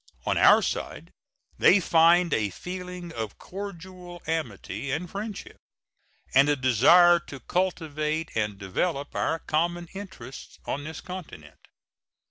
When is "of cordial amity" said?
3.13-4.89